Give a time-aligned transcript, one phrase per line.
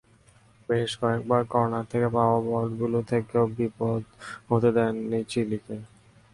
[0.69, 4.01] বেশ কয়বার কর্নার থেকে পাওয়া বলগুলো থেকেও বিপদ
[4.49, 5.75] হতে দেননি চিলিকে।